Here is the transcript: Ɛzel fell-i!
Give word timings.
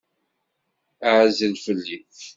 Ɛzel 1.19 1.55
fell-i! 1.63 1.99